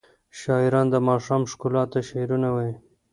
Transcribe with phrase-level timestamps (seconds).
[0.39, 2.75] شاعران د ماښام ښکلا ته شعرونه وايي.